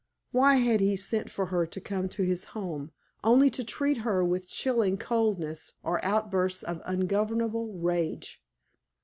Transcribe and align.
Why 0.31 0.55
had 0.55 0.79
he 0.79 0.95
sent 0.95 1.29
for 1.29 1.45
her 1.53 1.67
to 1.67 1.79
come 1.79 2.09
to 2.09 2.23
his 2.23 2.43
home, 2.57 2.89
only 3.23 3.51
to 3.51 3.63
treat 3.63 3.97
her 3.97 4.25
with 4.25 4.49
chilling 4.49 4.97
coldness 4.97 5.73
or 5.83 6.03
outbursts 6.03 6.63
of 6.63 6.81
ungovernable 6.85 7.73
rage? 7.73 8.41